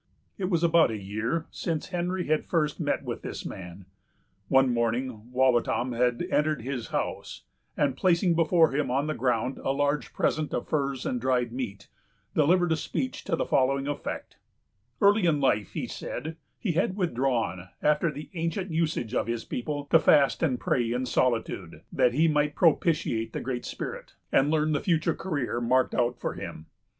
[0.39, 3.85] It was about a year since Henry had first met with this man.
[4.47, 7.43] One morning, Wawatam had entered his house,
[7.77, 11.87] and placing before him, on the ground, a large present of furs and dried meat,
[12.33, 14.37] delivered a speech to the following effect:
[14.99, 19.85] Early in life, he said, he had withdrawn, after the ancient usage of his people,
[19.91, 24.71] to fast and pray in solitude, that he might propitiate the Great Spirit, and learn
[24.71, 26.65] the future career marked out for him.